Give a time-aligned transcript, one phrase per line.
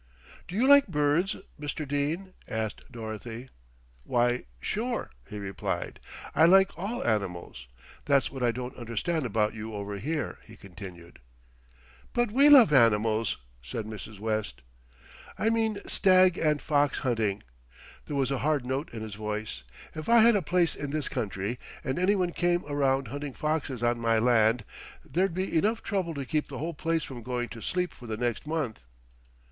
[0.47, 1.87] "Do you like birds, Mr.
[1.87, 3.49] Dene?" asked Dorothy.
[4.03, 5.99] "Why, sure," he replied,
[6.33, 7.67] "I like all animals.
[8.05, 11.19] That's what I don't understand about you over here," he continued.
[12.13, 14.17] "But we love animals," said Mrs.
[14.17, 14.63] West.
[15.37, 17.43] "I mean stag and fox hunting."
[18.07, 19.61] There was a hard note in his voice.
[19.93, 23.99] "If I had a place in this country and anyone came around hunting foxes on
[23.99, 24.65] my land,
[25.05, 28.17] there'd be enough trouble to keep the whole place from going to sleep for the
[28.17, 28.81] next month."